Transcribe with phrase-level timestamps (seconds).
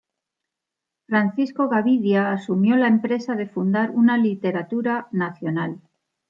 [1.05, 5.79] Francisco Gavidia asumió la empresa de fundar una literatura nacional.